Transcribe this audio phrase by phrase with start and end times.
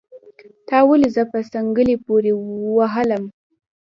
[0.67, 2.33] تا ولې زه په څنګلي پوري
[2.75, 3.23] وهلم